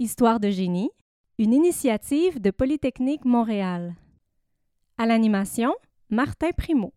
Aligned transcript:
Histoire 0.00 0.38
de 0.38 0.48
génie, 0.48 0.90
une 1.40 1.52
initiative 1.52 2.40
de 2.40 2.52
Polytechnique 2.52 3.24
Montréal. 3.24 3.96
À 4.96 5.06
l'animation, 5.06 5.74
Martin 6.08 6.50
Primo. 6.56 6.92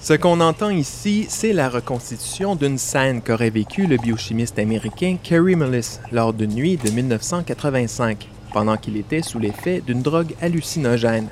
Ce 0.00 0.12
qu'on 0.12 0.40
entend 0.40 0.70
ici, 0.70 1.26
c'est 1.28 1.52
la 1.52 1.68
reconstitution 1.68 2.54
d'une 2.54 2.78
scène 2.78 3.22
qu'aurait 3.22 3.50
vécue 3.50 3.88
le 3.88 3.96
biochimiste 3.96 4.60
américain 4.60 5.16
Kerry 5.20 5.56
Mullis 5.56 5.98
lors 6.12 6.32
d'une 6.32 6.54
nuit 6.54 6.76
de 6.76 6.90
1985, 6.90 8.28
pendant 8.54 8.76
qu'il 8.76 8.96
était 8.96 9.20
sous 9.20 9.40
l'effet 9.40 9.82
d'une 9.84 10.00
drogue 10.00 10.36
hallucinogène. 10.40 11.28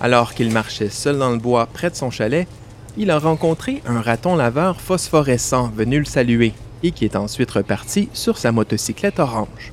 Alors 0.00 0.34
qu'il 0.34 0.52
marchait 0.52 0.88
seul 0.88 1.18
dans 1.18 1.30
le 1.30 1.38
bois 1.38 1.66
près 1.66 1.90
de 1.90 1.96
son 1.96 2.12
chalet, 2.12 2.46
il 2.96 3.10
a 3.10 3.18
rencontré 3.18 3.82
un 3.86 4.00
raton 4.00 4.36
laveur 4.36 4.80
phosphorescent 4.80 5.68
venu 5.74 5.98
le 5.98 6.04
saluer 6.04 6.52
et 6.84 6.92
qui 6.92 7.04
est 7.04 7.16
ensuite 7.16 7.50
reparti 7.50 8.08
sur 8.12 8.38
sa 8.38 8.52
motocyclette 8.52 9.18
orange. 9.18 9.72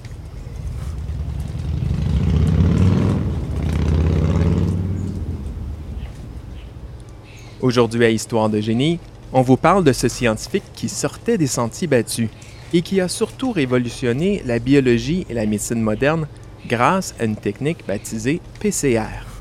Aujourd'hui 7.62 8.06
à 8.06 8.10
Histoire 8.10 8.50
de 8.50 8.60
génie, 8.60 9.00
on 9.34 9.44
vous 9.44 9.58
parle 9.58 9.84
de 9.84 9.94
ce 9.94 10.08
scientifique 10.08 10.64
qui 10.74 10.90
sortait 10.90 11.38
des 11.38 11.48
sentiers 11.48 11.88
battus 11.88 12.30
et 12.74 12.82
qui 12.82 13.00
a 13.00 13.08
surtout 13.08 13.52
révolutionné 13.52 14.42
la 14.46 14.60
biologie 14.60 15.26
et 15.30 15.34
la 15.34 15.46
médecine 15.46 15.82
moderne 15.82 16.28
grâce 16.68 17.14
à 17.20 17.26
une 17.26 17.36
technique 17.36 17.86
baptisée 17.88 18.42
PCR. 18.60 19.33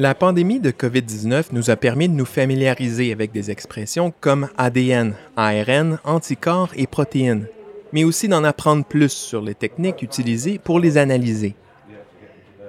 La 0.00 0.14
pandémie 0.14 0.60
de 0.60 0.70
COVID-19 0.70 1.48
nous 1.52 1.68
a 1.68 1.76
permis 1.76 2.08
de 2.08 2.14
nous 2.14 2.24
familiariser 2.24 3.12
avec 3.12 3.32
des 3.32 3.50
expressions 3.50 4.14
comme 4.22 4.48
ADN, 4.56 5.12
ARN, 5.36 5.98
anticorps 6.04 6.70
et 6.74 6.86
protéines, 6.86 7.46
mais 7.92 8.04
aussi 8.04 8.26
d'en 8.26 8.42
apprendre 8.42 8.82
plus 8.82 9.12
sur 9.12 9.42
les 9.42 9.54
techniques 9.54 10.00
utilisées 10.00 10.58
pour 10.58 10.80
les 10.80 10.96
analyser. 10.96 11.54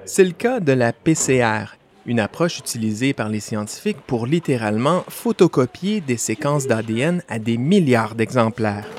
C'est 0.03 0.25
le 0.25 0.33
cas 0.33 0.59
de 0.59 0.73
la 0.73 0.91
PCR, 0.91 1.77
une 2.05 2.19
approche 2.19 2.59
utilisée 2.59 3.13
par 3.13 3.29
les 3.29 3.39
scientifiques 3.39 4.01
pour 4.05 4.27
littéralement 4.27 5.05
photocopier 5.07 6.01
des 6.01 6.17
séquences 6.17 6.67
d'ADN 6.67 7.23
à 7.29 7.39
des 7.39 7.55
milliards 7.57 8.15
d'exemplaires. 8.15 8.89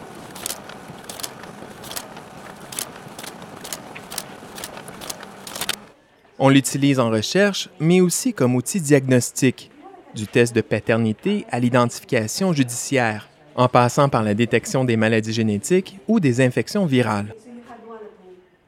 On 6.45 6.49
l'utilise 6.49 6.99
en 6.99 7.09
recherche, 7.09 7.69
mais 7.79 8.01
aussi 8.01 8.35
comme 8.35 8.57
outil 8.57 8.81
diagnostique, 8.81 9.71
du 10.13 10.27
test 10.27 10.53
de 10.57 10.61
paternité 10.61 11.47
à 11.53 11.61
l'identification 11.61 12.53
judiciaire, 12.53 13.29
en 13.55 13.69
passant 13.69 14.09
par 14.09 14.25
la 14.25 14.35
détection 14.35 14.85
des 14.85 14.97
maladies 14.97 15.33
génétiques 15.33 15.99
ou 16.09 16.19
des 16.19 16.41
infections 16.41 16.85
virales. 16.85 17.37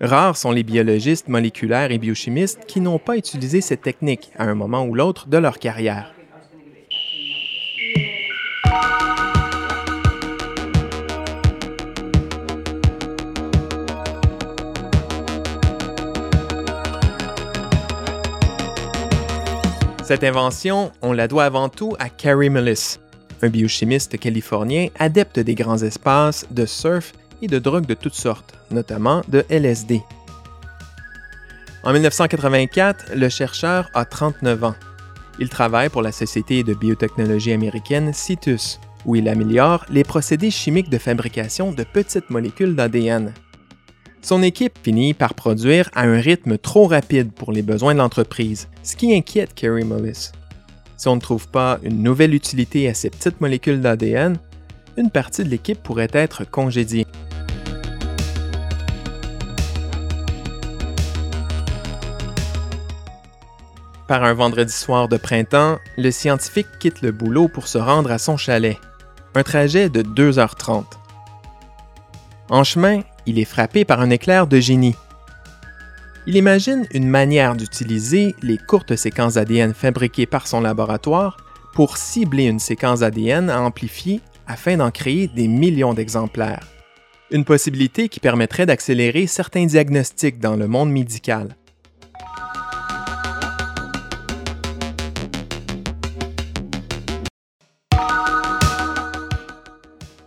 Rares 0.01 0.37
sont 0.37 0.53
les 0.53 0.63
biologistes 0.63 1.27
moléculaires 1.27 1.91
et 1.91 1.99
biochimistes 1.99 2.65
qui 2.69 2.81
n'ont 2.81 3.01
pas 3.01 3.17
utilisé 3.17 3.61
cette 3.61 3.83
technique 3.83 4.31
à 4.39 4.45
un 4.45 4.55
moment 4.55 4.85
ou 4.87 4.95
l'autre 4.95 5.27
de 5.27 5.39
leur 5.39 5.59
carrière. 5.59 6.15
Cette 20.05 20.23
invention, 20.23 20.93
on 21.01 21.15
la 21.15 21.29
doit 21.29 21.45
avant 21.45 21.71
tout 21.71 21.97
à 21.99 22.11
Carey 22.11 22.51
Mullis, 22.51 22.99
un 23.41 23.49
biochimiste 23.49 24.19
californien 24.19 24.89
adepte 24.99 25.41
des 25.41 25.55
grands 25.55 25.79
espaces, 25.79 26.47
de 26.51 26.67
surf 26.67 27.15
et 27.41 27.47
de 27.47 27.59
drogues 27.59 27.87
de 27.87 27.95
toutes 27.95 28.15
sortes, 28.15 28.53
notamment 28.71 29.23
de 29.29 29.47
LSD. 29.49 30.03
En 31.85 31.95
1984, 31.95 33.15
le 33.15 33.31
chercheur 33.31 33.89
a 33.95 34.05
39 34.05 34.65
ans. 34.65 34.75
Il 35.39 35.49
travaille 35.49 35.89
pour 35.89 36.03
la 36.03 36.13
société 36.13 36.63
de 36.65 36.75
biotechnologie 36.75 37.53
américaine 37.53 38.13
Citus, 38.13 38.81
où 39.07 39.17
il 39.17 39.27
améliore 39.27 39.87
les 39.89 40.05
procédés 40.05 40.51
chimiques 40.51 40.91
de 40.91 40.99
fabrication 40.99 41.73
de 41.73 41.83
petites 41.83 42.29
molécules 42.29 42.77
d'ADN. 42.77 43.33
Son 44.25 44.43
équipe 44.43 44.79
finit 44.83 45.13
par 45.13 45.35
produire 45.35 45.91
à 45.93 46.05
un 46.05 46.19
rythme 46.19 46.57
trop 46.57 46.87
rapide 46.87 47.31
pour 47.31 47.53
les 47.53 47.61
besoins 47.61 47.93
de 47.93 47.99
l'entreprise, 47.99 48.69
ce 48.83 48.97
qui 48.97 49.15
inquiète 49.15 49.53
Kerry 49.53 49.85
Mullis. 49.85 50.33
Si 50.97 51.09
on 51.09 51.17
ne 51.17 51.21
trouve 51.21 51.47
pas 51.49 51.79
une 51.83 52.03
nouvelle 52.03 52.35
utilité 52.35 52.89
à 52.89 52.95
ces 52.95 53.11
petites 53.11 53.43
molécules 53.43 53.83
d'ADN, 53.83 54.39
une 54.97 55.11
partie 55.11 55.45
de 55.45 55.51
l'équipe 55.51 55.83
pourrait 55.83 56.09
être 56.15 56.51
congédiée. 56.51 57.07
Par 64.09 64.25
un 64.25 64.33
vendredi 64.33 64.73
soir 64.73 65.09
de 65.09 65.19
printemps, 65.19 65.77
le 65.99 66.11
scientifique 66.11 66.79
quitte 66.81 67.03
le 67.03 67.13
boulot 67.13 67.49
pour 67.49 67.69
se 67.69 67.77
rendre 67.77 68.11
à 68.11 68.17
son 68.17 68.39
chalet. 68.39 68.79
Un 69.35 69.43
trajet 69.43 69.91
de 69.91 70.01
2h30. 70.01 70.85
En 72.49 72.65
chemin, 72.65 73.03
il 73.27 73.39
est 73.39 73.45
frappé 73.45 73.85
par 73.85 74.01
un 74.01 74.11
éclair 74.11 74.47
de 74.47 74.61
génie. 74.61 74.97
Il 76.27 76.37
imagine 76.37 76.87
une 76.93 77.09
manière 77.09 77.55
d'utiliser 77.55 78.35
les 78.43 78.57
courtes 78.57 78.97
séquences 78.97 79.37
ADN 79.37 79.75
fabriquées 79.75 80.27
par 80.27 80.47
son 80.47 80.61
laboratoire 80.61 81.37
pour 81.75 81.97
cibler 81.97 82.45
une 82.45 82.61
séquence 82.61 83.03
ADN 83.03 83.51
à 83.51 83.61
amplifier 83.61 84.21
afin 84.47 84.77
d'en 84.77 84.91
créer 84.91 85.29
des 85.29 85.49
millions 85.49 85.95
d'exemplaires. 85.95 86.67
Une 87.31 87.45
possibilité 87.45 88.09
qui 88.09 88.21
permettrait 88.21 88.67
d'accélérer 88.67 89.27
certains 89.27 89.67
diagnostics 89.67 90.39
dans 90.39 90.57
le 90.57 90.69
monde 90.69 90.91
médical. 90.91 91.57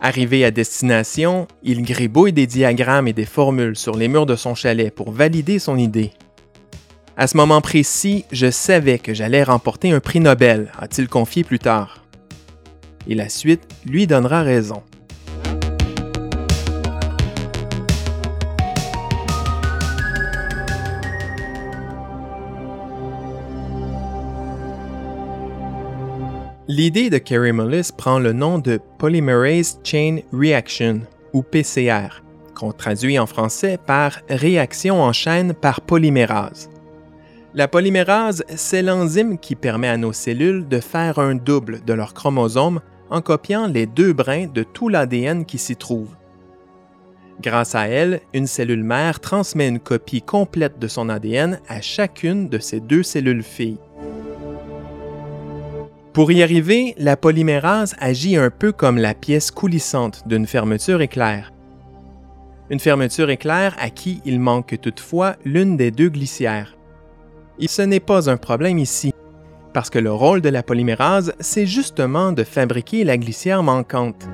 Arrivé 0.00 0.44
à 0.44 0.52
destination, 0.52 1.48
il 1.64 1.82
gribouille 1.82 2.32
des 2.32 2.46
diagrammes 2.46 3.08
et 3.08 3.12
des 3.12 3.24
formules 3.24 3.76
sur 3.76 3.96
les 3.96 4.06
murs 4.06 4.26
de 4.26 4.36
son 4.36 4.54
chalet 4.54 4.94
pour 4.94 5.10
valider 5.10 5.58
son 5.58 5.76
idée. 5.76 6.12
À 7.16 7.26
ce 7.26 7.36
moment 7.36 7.60
précis, 7.60 8.24
je 8.30 8.48
savais 8.48 9.00
que 9.00 9.12
j'allais 9.12 9.42
remporter 9.42 9.90
un 9.90 9.98
prix 9.98 10.20
Nobel, 10.20 10.70
a-t-il 10.78 11.08
confié 11.08 11.42
plus 11.42 11.58
tard. 11.58 12.04
Et 13.08 13.16
la 13.16 13.28
suite 13.28 13.62
lui 13.84 14.06
donnera 14.06 14.42
raison. 14.42 14.82
L'idée 26.78 27.10
de 27.10 27.18
Kerry 27.18 27.52
Mullis 27.52 27.90
prend 27.90 28.20
le 28.20 28.32
nom 28.32 28.60
de 28.60 28.78
Polymerase 28.98 29.80
Chain 29.82 30.20
Reaction, 30.32 31.00
ou 31.32 31.42
PCR, 31.42 32.22
qu'on 32.54 32.70
traduit 32.70 33.18
en 33.18 33.26
français 33.26 33.80
par 33.84 34.20
réaction 34.28 35.02
en 35.02 35.12
chaîne 35.12 35.54
par 35.54 35.80
polymérase. 35.80 36.70
La 37.52 37.66
polymérase, 37.66 38.44
c'est 38.54 38.82
l'enzyme 38.82 39.38
qui 39.38 39.56
permet 39.56 39.88
à 39.88 39.96
nos 39.96 40.12
cellules 40.12 40.68
de 40.68 40.78
faire 40.78 41.18
un 41.18 41.34
double 41.34 41.84
de 41.84 41.94
leurs 41.94 42.14
chromosomes 42.14 42.78
en 43.10 43.22
copiant 43.22 43.66
les 43.66 43.86
deux 43.86 44.12
brins 44.12 44.46
de 44.46 44.62
tout 44.62 44.88
l'ADN 44.88 45.46
qui 45.46 45.58
s'y 45.58 45.74
trouve. 45.74 46.14
Grâce 47.42 47.74
à 47.74 47.88
elle, 47.88 48.20
une 48.32 48.46
cellule 48.46 48.84
mère 48.84 49.18
transmet 49.18 49.66
une 49.66 49.80
copie 49.80 50.22
complète 50.22 50.78
de 50.78 50.86
son 50.86 51.08
ADN 51.08 51.58
à 51.68 51.80
chacune 51.80 52.48
de 52.48 52.60
ses 52.60 52.78
deux 52.78 53.02
cellules 53.02 53.42
filles. 53.42 53.80
Pour 56.18 56.32
y 56.32 56.42
arriver, 56.42 56.96
la 56.98 57.16
polymérase 57.16 57.94
agit 58.00 58.34
un 58.34 58.50
peu 58.50 58.72
comme 58.72 58.98
la 58.98 59.14
pièce 59.14 59.52
coulissante 59.52 60.24
d'une 60.26 60.48
fermeture 60.48 61.00
éclair. 61.00 61.52
Une 62.70 62.80
fermeture 62.80 63.30
éclair 63.30 63.76
à 63.78 63.88
qui 63.88 64.20
il 64.24 64.40
manque 64.40 64.80
toutefois 64.80 65.36
l'une 65.44 65.76
des 65.76 65.92
deux 65.92 66.08
glissières. 66.08 66.76
Et 67.60 67.68
ce 67.68 67.82
n'est 67.82 68.00
pas 68.00 68.28
un 68.28 68.36
problème 68.36 68.78
ici, 68.78 69.12
parce 69.72 69.90
que 69.90 70.00
le 70.00 70.12
rôle 70.12 70.40
de 70.40 70.48
la 70.48 70.64
polymérase, 70.64 71.34
c'est 71.38 71.68
justement 71.68 72.32
de 72.32 72.42
fabriquer 72.42 73.04
la 73.04 73.16
glissière 73.16 73.62
manquante. 73.62 74.28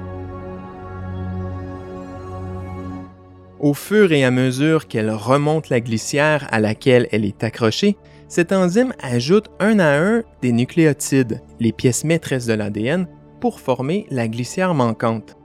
Au 3.61 3.75
fur 3.75 4.11
et 4.11 4.25
à 4.25 4.31
mesure 4.31 4.89
qu'elle 4.89 5.11
remonte 5.11 5.69
la 5.69 5.81
glissière 5.81 6.49
à 6.51 6.61
laquelle 6.61 7.09
elle 7.13 7.27
est 7.27 7.45
accrochée, 7.45 7.99
cette 8.35 8.51
enzyme 8.51 8.93
ajoute 9.01 9.49
un 9.61 9.79
à 9.79 9.97
un 9.97 10.25
des 10.43 10.51
nucléotides, 10.51 11.41
les 11.61 11.71
pièces 11.71 12.03
maîtresses 12.03 12.47
de 12.47 12.55
l'ADN, 12.55 13.07
pour 13.41 13.61
former 13.61 14.09
la 14.11 14.27
glissière 14.27 14.75
manquante. 14.75 15.37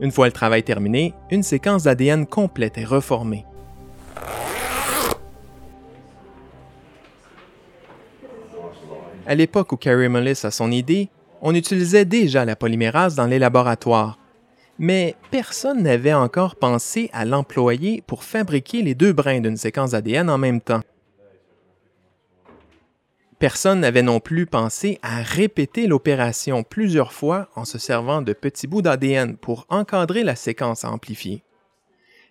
Une 0.00 0.10
fois 0.10 0.24
le 0.24 0.32
travail 0.32 0.62
terminé, 0.62 1.12
une 1.30 1.42
séquence 1.42 1.82
d'ADN 1.82 2.24
complète 2.24 2.78
est 2.78 2.86
reformée. 2.86 3.44
À 9.26 9.34
l'époque 9.34 9.72
où 9.72 9.76
Carrie 9.76 10.08
Mullis 10.08 10.40
a 10.44 10.50
son 10.50 10.72
idée, 10.72 11.10
on 11.42 11.54
utilisait 11.54 12.06
déjà 12.06 12.46
la 12.46 12.56
polymérase 12.56 13.14
dans 13.14 13.26
les 13.26 13.38
laboratoires, 13.38 14.18
mais 14.78 15.16
personne 15.30 15.82
n'avait 15.82 16.14
encore 16.14 16.56
pensé 16.56 17.10
à 17.12 17.26
l'employer 17.26 18.02
pour 18.06 18.24
fabriquer 18.24 18.80
les 18.80 18.94
deux 18.94 19.12
brins 19.12 19.42
d'une 19.42 19.58
séquence 19.58 19.92
ADN 19.92 20.30
en 20.30 20.38
même 20.38 20.62
temps. 20.62 20.80
Personne 23.40 23.80
n'avait 23.80 24.02
non 24.02 24.20
plus 24.20 24.44
pensé 24.44 24.98
à 25.00 25.22
répéter 25.22 25.86
l'opération 25.86 26.62
plusieurs 26.62 27.14
fois 27.14 27.48
en 27.56 27.64
se 27.64 27.78
servant 27.78 28.20
de 28.20 28.34
petits 28.34 28.66
bouts 28.66 28.82
d'ADN 28.82 29.38
pour 29.38 29.64
encadrer 29.70 30.24
la 30.24 30.36
séquence 30.36 30.84
à 30.84 30.90
amplifier. 30.90 31.42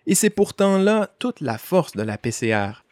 Et 0.06 0.14
c'est 0.14 0.30
pourtant 0.30 0.78
là 0.78 1.10
toute 1.18 1.40
la 1.40 1.58
force 1.58 1.96
de 1.96 2.02
la 2.04 2.16
PCR. 2.16 2.84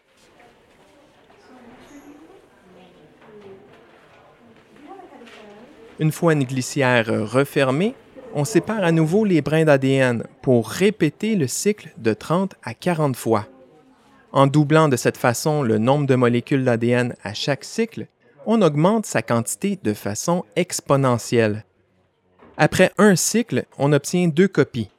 Une 6.00 6.11
fois 6.11 6.32
une 6.32 6.43
glissière 6.43 7.06
refermée, 7.06 7.94
on 8.35 8.44
sépare 8.44 8.82
à 8.82 8.91
nouveau 8.91 9.25
les 9.25 9.43
brins 9.43 9.64
d'ADN 9.64 10.25
pour 10.43 10.69
répéter 10.69 11.37
le 11.37 11.47
cycle 11.47 11.94
de 11.99 12.14
30 12.14 12.56
à 12.64 12.75
40 12.75 13.14
fois. 13.14 13.47
En 14.33 14.47
doublant 14.47 14.89
de 14.89 14.97
cette 14.97 15.17
façon 15.17 15.63
le 15.63 15.79
nombre 15.79 16.07
de 16.07 16.15
molécules 16.15 16.65
d'ADN 16.65 17.15
à 17.23 17.33
chaque 17.33 17.65
cycle, 17.65 18.07
on 18.47 18.63
augmente 18.63 19.07
sa 19.07 19.23
quantité 19.23 19.79
de 19.83 19.95
façon 19.95 20.45
exponentielle. 20.57 21.65
Après 22.57 22.93
un 22.99 23.17
cycle, 23.17 23.65
on 23.79 23.93
obtient 23.93 24.29
deux 24.29 24.49
copies, 24.49 24.91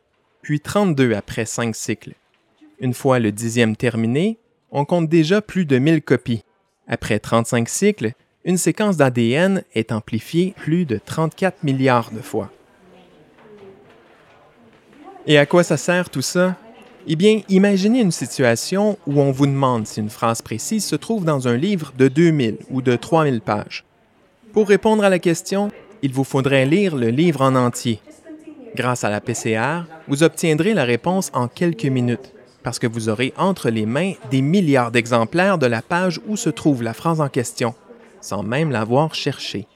puis 0.42 0.60
32 0.60 1.14
après 1.14 1.46
cinq 1.46 1.76
cycles. 1.76 2.14
Une 2.80 2.94
fois 2.94 3.20
le 3.20 3.32
dixième 3.32 3.76
terminé, 3.76 4.40
on 4.72 4.86
compte 4.86 5.10
déjà 5.10 5.42
plus 5.42 5.66
de 5.66 5.78
1000 5.78 6.02
copies. 6.02 6.44
Après 6.88 7.20
35 7.20 7.68
cycles, 7.68 8.14
une 8.46 8.58
séquence 8.58 8.98
d'ADN 8.98 9.64
est 9.74 9.92
amplifiée 9.92 10.54
plus 10.58 10.86
de 10.86 10.98
34 10.98 11.64
milliards 11.64 12.12
de 12.12 12.22
fois. 12.22 12.52
Et 15.28 15.38
à 15.38 15.46
quoi 15.46 15.64
ça 15.64 15.78
sert 15.78 16.10
tout 16.10 16.22
ça? 16.22 16.56
Eh 17.08 17.16
bien, 17.16 17.42
imaginez 17.50 18.02
une 18.02 18.12
situation 18.12 18.98
où 19.08 19.22
on 19.22 19.32
vous 19.32 19.48
demande 19.48 19.88
si 19.88 20.00
une 20.00 20.10
phrase 20.10 20.42
précise 20.42 20.86
se 20.86 20.96
trouve 20.96 21.26
dans 21.26 21.48
un 21.48 21.56
livre 21.56 21.94
de 21.98 22.08
2000 22.08 22.58
ou 22.70 22.82
de 22.82 22.96
3000 22.96 23.42
pages. 23.42 23.86
Pour 24.54 24.68
répondre 24.68 25.04
à 25.04 25.10
la 25.10 25.20
question, 25.20 25.72
il 26.02 26.14
vous 26.14 26.24
faudrait 26.24 26.66
lire 26.66 26.96
le 26.96 27.10
livre 27.10 27.42
en 27.42 27.56
entier. 27.56 28.00
Grâce 28.76 29.04
à 29.04 29.10
la 29.10 29.22
PCR, 29.22 29.86
vous 30.08 30.24
obtiendrez 30.24 30.74
la 30.74 30.84
réponse 30.84 31.32
en 31.34 31.48
quelques 31.48 31.86
minutes, 31.86 32.34
parce 32.64 32.80
que 32.80 32.88
vous 32.88 33.10
aurez 33.10 33.34
entre 33.38 33.70
les 33.70 33.86
mains 33.86 34.14
des 34.30 34.42
milliards 34.42 34.92
d'exemplaires 34.92 35.58
de 35.58 35.66
la 35.66 35.82
page 35.82 36.20
où 36.28 36.36
se 36.36 36.50
trouve 36.50 36.84
la 36.84 36.94
phrase 36.94 37.22
en 37.22 37.30
question, 37.30 37.74
sans 38.22 38.44
même 38.44 38.72
l'avoir 38.72 39.16
cherchée. 39.16 39.68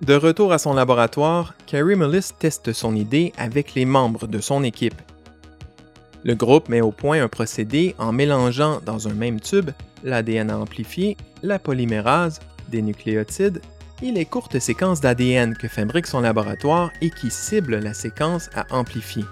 De 0.00 0.14
retour 0.14 0.52
à 0.52 0.58
son 0.58 0.74
laboratoire, 0.74 1.54
Carrie 1.66 1.96
Mullis 1.96 2.30
teste 2.38 2.72
son 2.72 2.94
idée 2.94 3.32
avec 3.36 3.74
les 3.74 3.84
membres 3.84 4.28
de 4.28 4.40
son 4.40 4.62
équipe. 4.62 5.00
Le 6.22 6.36
groupe 6.36 6.68
met 6.68 6.80
au 6.80 6.92
point 6.92 7.22
un 7.22 7.28
procédé 7.28 7.96
en 7.98 8.12
mélangeant 8.12 8.80
dans 8.86 9.08
un 9.08 9.12
même 9.12 9.40
tube 9.40 9.70
l'ADN 10.04 10.52
amplifié, 10.52 11.16
la 11.42 11.58
polymérase, 11.58 12.38
des 12.68 12.80
nucléotides 12.80 13.60
et 14.00 14.12
les 14.12 14.24
courtes 14.24 14.60
séquences 14.60 15.00
d'ADN 15.00 15.56
que 15.56 15.66
fabrique 15.66 16.06
son 16.06 16.20
laboratoire 16.20 16.90
et 17.00 17.10
qui 17.10 17.30
ciblent 17.30 17.78
la 17.78 17.94
séquence 17.94 18.50
à 18.54 18.66
amplifier. 18.70 19.24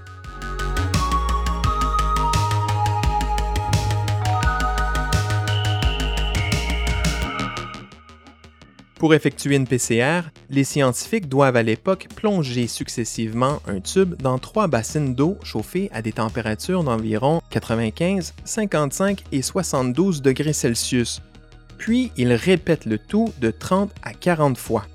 Pour 8.98 9.12
effectuer 9.12 9.56
une 9.56 9.66
PCR, 9.66 10.22
les 10.48 10.64
scientifiques 10.64 11.28
doivent 11.28 11.56
à 11.56 11.62
l'époque 11.62 12.08
plonger 12.16 12.66
successivement 12.66 13.60
un 13.66 13.80
tube 13.80 14.14
dans 14.14 14.38
trois 14.38 14.68
bassines 14.68 15.14
d'eau 15.14 15.36
chauffées 15.42 15.90
à 15.92 16.00
des 16.00 16.12
températures 16.12 16.82
d'environ 16.82 17.42
95, 17.50 18.32
55 18.44 19.22
et 19.32 19.42
72 19.42 20.22
degrés 20.22 20.54
Celsius. 20.54 21.20
Puis 21.76 22.10
ils 22.16 22.32
répètent 22.32 22.86
le 22.86 22.96
tout 22.96 23.34
de 23.38 23.50
30 23.50 23.90
à 24.02 24.14
40 24.14 24.56
fois. 24.56 24.86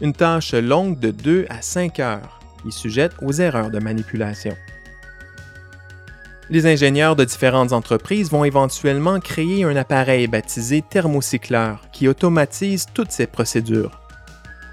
Une 0.00 0.12
tâche 0.12 0.54
longue 0.54 1.00
de 1.00 1.10
2 1.10 1.46
à 1.50 1.62
5 1.62 1.98
heures 1.98 2.38
et 2.68 2.70
sujette 2.70 3.12
aux 3.20 3.32
erreurs 3.32 3.70
de 3.70 3.80
manipulation. 3.80 4.54
Les 6.52 6.66
ingénieurs 6.66 7.14
de 7.14 7.24
différentes 7.24 7.72
entreprises 7.72 8.28
vont 8.28 8.42
éventuellement 8.42 9.20
créer 9.20 9.62
un 9.62 9.76
appareil 9.76 10.26
baptisé 10.26 10.82
thermocycleur 10.82 11.82
qui 11.92 12.08
automatise 12.08 12.86
toutes 12.92 13.12
ces 13.12 13.28
procédures. 13.28 14.00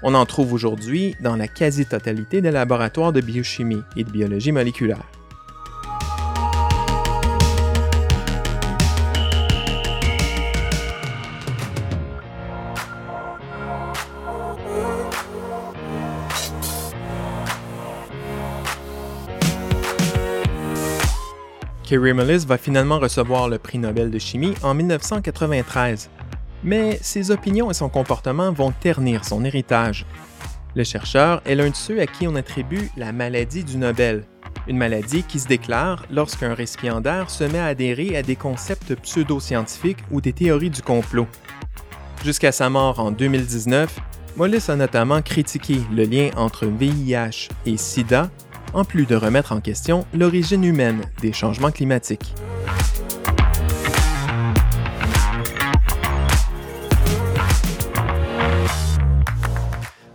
On 0.02 0.16
en 0.16 0.26
trouve 0.26 0.52
aujourd'hui 0.52 1.14
dans 1.20 1.36
la 1.36 1.46
quasi-totalité 1.46 2.40
des 2.40 2.50
laboratoires 2.50 3.12
de 3.12 3.20
biochimie 3.20 3.84
et 3.94 4.02
de 4.02 4.10
biologie 4.10 4.50
moléculaire. 4.50 5.06
Kerry 21.88 22.12
Mullis 22.12 22.44
va 22.46 22.58
finalement 22.58 22.98
recevoir 22.98 23.48
le 23.48 23.56
prix 23.56 23.78
Nobel 23.78 24.10
de 24.10 24.18
chimie 24.18 24.52
en 24.62 24.74
1993. 24.74 26.10
Mais 26.62 26.98
ses 27.00 27.30
opinions 27.30 27.70
et 27.70 27.74
son 27.74 27.88
comportement 27.88 28.52
vont 28.52 28.72
ternir 28.72 29.24
son 29.24 29.42
héritage. 29.42 30.04
Le 30.74 30.84
chercheur 30.84 31.40
est 31.46 31.54
l'un 31.54 31.70
de 31.70 31.74
ceux 31.74 31.98
à 31.98 32.06
qui 32.06 32.28
on 32.28 32.34
attribue 32.34 32.90
la 32.98 33.12
maladie 33.12 33.64
du 33.64 33.78
Nobel, 33.78 34.24
une 34.66 34.76
maladie 34.76 35.22
qui 35.22 35.38
se 35.38 35.48
déclare 35.48 36.04
lorsqu'un 36.10 36.52
récipiendaire 36.52 37.30
se 37.30 37.44
met 37.44 37.58
à 37.58 37.64
adhérer 37.64 38.18
à 38.18 38.22
des 38.22 38.36
concepts 38.36 38.94
pseudo-scientifiques 38.96 40.04
ou 40.10 40.20
des 40.20 40.34
théories 40.34 40.68
du 40.68 40.82
complot. 40.82 41.26
Jusqu'à 42.22 42.52
sa 42.52 42.68
mort 42.68 43.00
en 43.00 43.12
2019, 43.12 43.98
Mollis 44.36 44.68
a 44.68 44.76
notamment 44.76 45.22
critiqué 45.22 45.80
le 45.90 46.04
lien 46.04 46.28
entre 46.36 46.66
VIH 46.66 47.48
et 47.64 47.78
SIDA 47.78 48.30
en 48.72 48.84
plus 48.84 49.06
de 49.06 49.14
remettre 49.14 49.52
en 49.52 49.60
question 49.60 50.06
l'origine 50.14 50.64
humaine 50.64 51.02
des 51.20 51.32
changements 51.32 51.70
climatiques. 51.70 52.34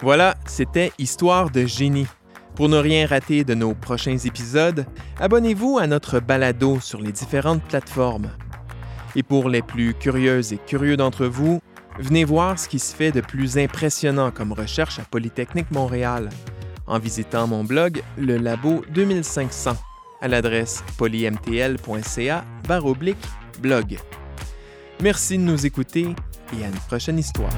Voilà, 0.01 0.35
c'était 0.45 0.91
Histoire 0.97 1.49
de 1.49 1.65
génie. 1.65 2.07
Pour 2.55 2.67
ne 2.67 2.77
rien 2.77 3.07
rater 3.07 3.43
de 3.43 3.53
nos 3.53 3.73
prochains 3.73 4.17
épisodes, 4.17 4.85
abonnez-vous 5.19 5.79
à 5.79 5.87
notre 5.87 6.19
balado 6.19 6.79
sur 6.81 7.01
les 7.01 7.13
différentes 7.13 7.63
plateformes. 7.63 8.29
Et 9.15 9.23
pour 9.23 9.49
les 9.49 9.61
plus 9.61 9.93
curieuses 9.93 10.51
et 10.51 10.57
curieux 10.57 10.97
d'entre 10.97 11.25
vous, 11.25 11.61
venez 11.99 12.25
voir 12.25 12.59
ce 12.59 12.67
qui 12.67 12.79
se 12.79 12.93
fait 12.93 13.11
de 13.11 13.21
plus 13.21 13.57
impressionnant 13.57 14.29
comme 14.29 14.51
recherche 14.51 14.99
à 14.99 15.03
Polytechnique 15.03 15.71
Montréal 15.71 16.29
en 16.93 16.99
visitant 16.99 17.47
mon 17.47 17.63
blog 17.63 18.03
Le 18.17 18.37
Labo 18.37 18.85
2500 18.93 19.75
à 20.21 20.27
l'adresse 20.27 20.83
polymtl.ca 20.97 22.45
blog. 23.59 23.97
Merci 25.01 25.37
de 25.37 25.43
nous 25.43 25.65
écouter 25.65 26.15
et 26.57 26.63
à 26.63 26.67
une 26.67 26.73
prochaine 26.87 27.17
histoire. 27.17 27.51